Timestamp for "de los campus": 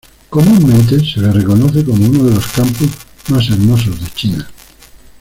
2.23-2.89